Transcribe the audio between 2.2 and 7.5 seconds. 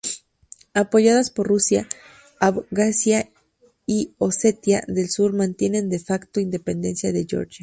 Abjasia y Osetia del Sur mantienen "de facto" independencia de